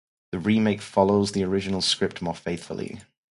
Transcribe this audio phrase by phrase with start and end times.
[0.31, 3.01] The re-make follows the original script more faithfully.